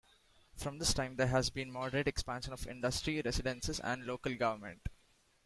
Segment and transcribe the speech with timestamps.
[0.55, 4.89] From this time there has been moderate expansion of industry, residences, and local government.